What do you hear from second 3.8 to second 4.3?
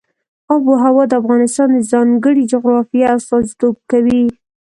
کوي.